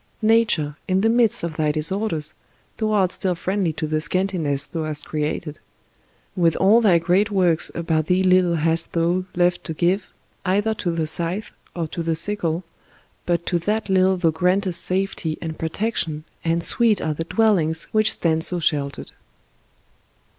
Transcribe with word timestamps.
Nature, 0.23 0.77
in 0.87 1.01
the 1.01 1.09
midst 1.09 1.43
of 1.43 1.57
thy 1.57 1.71
disorders, 1.71 2.33
thou 2.77 2.89
art 2.91 3.11
still 3.11 3.35
friendly 3.35 3.71
to 3.71 3.85
the 3.85 4.01
scantiness 4.01 4.65
thou 4.65 4.83
hast 4.83 5.05
created; 5.05 5.59
with 6.35 6.55
all 6.55 6.81
thy 6.81 6.97
great 6.97 7.29
works 7.29 7.69
about 7.75 8.07
thee 8.07 8.23
little 8.23 8.55
hast 8.55 8.93
thou 8.93 9.23
left 9.35 9.63
to 9.63 9.75
give, 9.75 10.11
either 10.43 10.73
to 10.73 10.89
the 10.89 11.05
scythe 11.05 11.51
or 11.75 11.87
to 11.87 12.01
the 12.01 12.15
sickle, 12.15 12.63
but 13.27 13.45
to 13.45 13.59
that 13.59 13.89
little 13.89 14.17
thou 14.17 14.31
gprantest 14.31 14.79
safety 14.81 15.37
and 15.39 15.59
protection, 15.59 16.23
and 16.43 16.63
sweet 16.63 16.99
are 16.99 17.13
the 17.13 17.23
dwellings 17.25 17.83
which 17.91 18.11
stand 18.11 18.43
so 18.43 18.59
sheltered 18.59 19.11